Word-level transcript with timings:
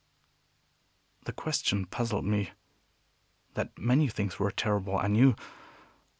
The 1.25 1.31
question 1.31 1.85
puzzled 1.85 2.25
me. 2.25 2.53
That 3.53 3.77
many 3.77 4.07
things 4.07 4.39
were 4.39 4.49
terrible, 4.49 4.97
I 4.97 5.05
knew. 5.05 5.35